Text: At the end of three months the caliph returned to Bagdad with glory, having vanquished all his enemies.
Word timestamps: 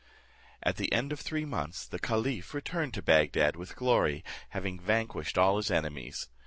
At 0.63 0.77
the 0.77 0.91
end 0.91 1.11
of 1.11 1.19
three 1.19 1.45
months 1.45 1.85
the 1.85 1.99
caliph 1.99 2.55
returned 2.55 2.95
to 2.95 3.03
Bagdad 3.03 3.55
with 3.55 3.75
glory, 3.75 4.23
having 4.49 4.79
vanquished 4.79 5.37
all 5.37 5.57
his 5.57 5.69
enemies. 5.69 6.27